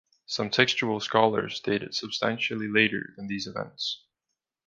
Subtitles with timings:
[0.25, 4.03] Some textual scholars date it substantially later than these events.